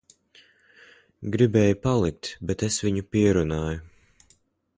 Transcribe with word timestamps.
Gribēja 1.35 1.77
palikt, 1.83 2.31
bet 2.53 2.67
es 2.69 2.81
viņu 2.87 3.07
pierunāju. 3.17 3.85